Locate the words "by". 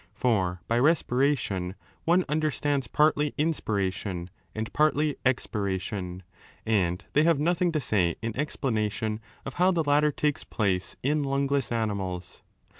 0.67-0.79